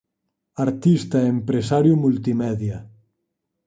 Artista 0.65 1.17
e 1.21 1.31
empresario 1.35 1.93
multimedia 2.03 2.77